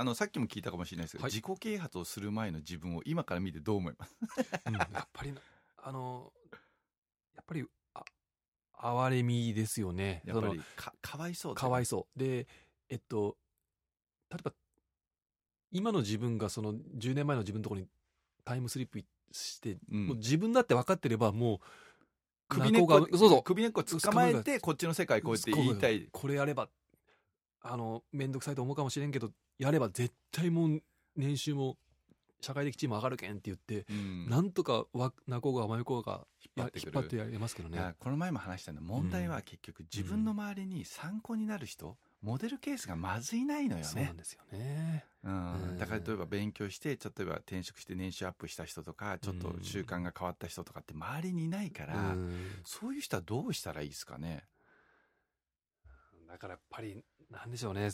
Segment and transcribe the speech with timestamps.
[0.00, 1.30] あのさっきも聞いたかもしれないですけど、はい。
[1.30, 4.16] 自己啓発をする前の自分を今から見てどう思います？
[4.66, 5.40] うんやっぱりな
[5.76, 6.32] あの
[7.36, 10.22] やっぱりあ哀れみですよね。
[10.24, 12.18] やっぱりかかわいそうかわいそそう。
[12.18, 12.46] で
[12.88, 13.36] えっと
[14.30, 14.52] 例えば
[15.70, 17.86] 今の自分がその10年前の自分のところに
[18.42, 20.06] タイムスリップして、う、うん。
[20.06, 21.58] もう自分だって分かってればもう
[22.48, 23.42] 首根っこそうそう。
[23.42, 26.08] 首根っこ捕まえてこっちの世界こうやって言いたい。
[26.10, 26.70] これやれば
[27.62, 30.82] あの面倒くさいと思うかもしれんけどやれば絶対もう
[31.16, 31.76] 年収も
[32.40, 34.26] 社会的地位も上がるけんって言って、うん。
[34.30, 36.92] なんとかわなこうがまゆこうが引っ張やってくる。
[36.94, 43.86] 引っ張ってやりますけどねこの前も話したの問題は結局自分の周りに参考になる人、モデルケースがまずいないのよね。
[43.86, 45.04] そうなんですよね。
[45.22, 45.70] うん。
[45.70, 45.78] うん。
[45.78, 52.32] だから例えば勉強してちょっと例えば転職して年収アップした人とかちょっと習慣が変わった人とかって周りにいないから、うん。
[52.64, 54.44] そういう人はどうしたらいいですかね？
[56.26, 57.90] だからやっぱりなんでしょうね。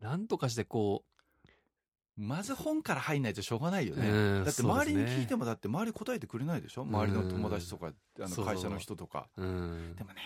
[0.00, 1.04] なんとかしてこ
[2.16, 6.82] まず本から入んないとしょうがないよう、ね、うんだって周りに聞いても、もだって周り答えてくれないでしょ？
[6.82, 9.28] 周りの友達とかあの会社の人とか。
[9.36, 9.96] うん。
[9.96, 10.20] でもね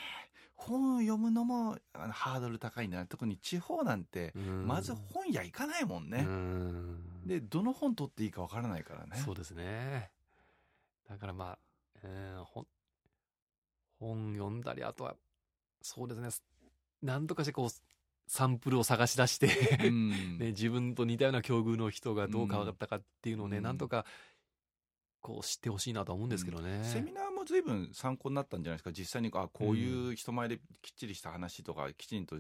[0.55, 3.07] 本を読むのもあのハードル高いんだな。
[3.07, 4.67] 特に地方なんてうん。
[4.67, 7.01] まず本屋行かないもんね、うん。
[7.25, 9.23] でどの本取っていいかわからないからね。
[9.25, 10.11] そうですね。
[11.09, 11.59] だからまあ、
[12.05, 12.67] うん、本
[13.99, 15.15] 本読んだりあとは
[15.81, 16.29] そうですね。
[17.03, 17.69] なんとかしてこう
[18.29, 20.11] サンプルを探し出して、うん。
[20.39, 23.63] ね、自分と似たような境遇の人がどう変わったかっていうのをね、うん。
[23.65, 24.05] なんとか
[25.21, 26.85] こう知ってほしいなとは思うんですけどね。
[26.85, 28.93] セミナーも随分参考になったんじゃないですか？
[28.93, 32.37] 実際にあこういう人前できっちりした話とかきちんと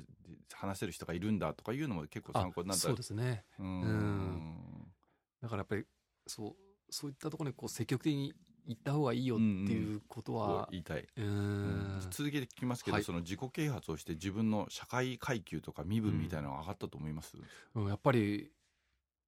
[0.52, 2.82] 話せる人がいるんだとかいうのも結構参考になった。
[2.82, 3.44] そうですね。
[3.58, 3.80] うん。
[3.80, 4.92] うん。
[5.40, 5.84] だからやっぱり
[6.26, 6.56] そう
[6.90, 8.34] そういったところにこう積極的に
[8.68, 11.28] 行った方がいいよっていうことこはう、言いたい、ううん。
[11.70, 13.04] ん、続けて聞きますけど、はい。
[13.04, 17.36] その自己啓発をして自分の社会階級とか身分みたいなのが上がったと思います、
[17.74, 17.88] うん。
[17.88, 18.50] やっぱり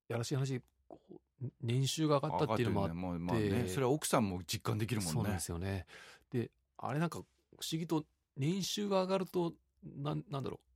[0.09, 0.61] やらしい話
[1.63, 2.97] 年収が上がったっていうのもあって。
[2.97, 5.13] ねまあねそれは奥さんも実感できるもんね。
[5.15, 5.87] そうなんですよね。
[6.31, 7.23] であれなんか不
[7.73, 8.05] 思議と
[8.37, 10.70] 年収が上がるとなんなんだろう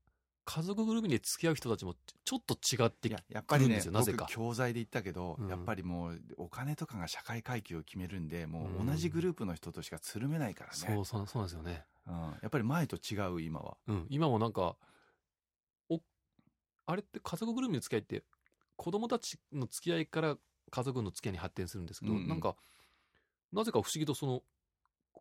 [0.45, 1.95] 家族ぐるみで付き合う人たちも
[2.25, 4.27] ちょっと違っていきややっぱりね来るんですよなぜか。
[4.29, 5.49] 僕教材で言ったけど、うん。
[5.49, 8.87] やっぱりもうお金とかが社会階級を決めるんでもううん。
[8.87, 11.85] 同じグループの人としかつるめないからね、そうそうそうなんですよね。
[12.07, 13.77] うん、やっぱり前と違う今は。
[13.87, 14.77] うん、今もなんか
[15.89, 16.01] お
[16.87, 18.25] あれって家族ぐるみの付き合いって
[18.77, 20.37] 子供たちの付き合いから
[20.71, 22.29] 家族の付き合いに発展するんですけど、うんうん。
[22.29, 22.57] なんか
[23.53, 24.43] なぜか不思議とその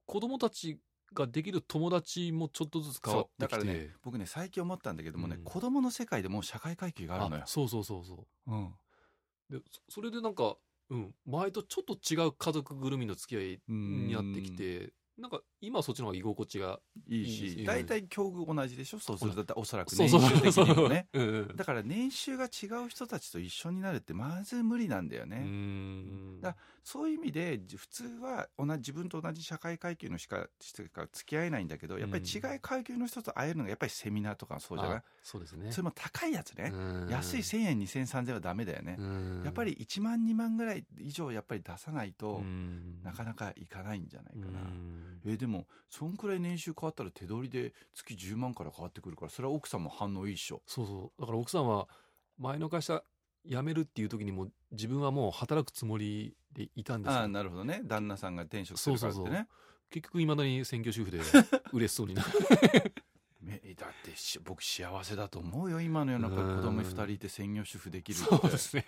[0.05, 0.79] 子供たち
[1.13, 3.41] ができる友達もちょっとずつ変わってきて。
[3.41, 5.43] だからね僕ね最近思ったんだけどもね、うん。
[5.43, 7.43] 子供の世界でもう社会階級があるのよ。
[7.43, 8.51] あ、そうそうそうそう。
[8.51, 8.73] うん、
[9.49, 10.55] でそそれでなんか、
[10.89, 17.63] うん、前とちょっと違う家族ぐるみの付き合いになってきてなんか今はそっちの方が居心地がいいしし。
[17.63, 18.99] 大体境遇同じでしょ？
[18.99, 21.07] そうするとおそらく年収的にもね。
[21.13, 21.55] うんうん。
[21.55, 34.97] だから年収が違う人たちと一緒になるってまず無理なんだよね、うーんだそういう意味でじ普通は同じ自分と同じ社会階級のしかしか付き合えないんだけどやっぱり違い階級の人と会えるのがやっぱりセミナーとかそうじゃない？
[34.97, 35.71] あそうですね。
[35.71, 37.07] それも高いやつね、うん。
[37.09, 39.41] 安い1000円2000円3000円はダメだよね、うん。
[39.43, 43.01] やっぱり1万2万ぐらい以上やっぱり出さないと、うん。
[43.03, 45.21] なかなかいかないんじゃないかな、うん。
[45.25, 50.61] えでもそんくらい年収変わったら手取りで月10万から変わってくるからそれは奥さんも反応いいっしょ。
[50.67, 51.21] そうそう。
[51.21, 51.87] だから奥さんは
[52.37, 53.01] 前の会社
[53.49, 57.19] 辞めるっていう時にも自分はもう働くつもりでいたんですよ。
[57.19, 57.81] ああなるほどね。
[57.83, 59.25] 旦那さんが転職するからってね。
[59.25, 59.47] そうそう
[59.89, 61.19] 結局いまだに専業主婦で
[61.71, 62.23] 嬉しそうにな
[63.41, 66.55] めだってし僕幸せだと思うよ今の世の中うん。
[66.57, 68.25] 子供2人いて専業主婦できるって。
[68.25, 68.85] そうですね。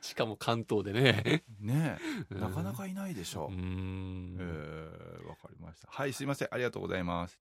[0.00, 1.42] しかも関東でね。
[1.60, 1.98] ね。
[2.30, 3.46] なかなかいないでしょ。
[3.46, 4.36] うーん。
[4.38, 5.88] えーわかりました。
[5.90, 6.48] はいすいません。
[6.52, 7.40] ありがとうございます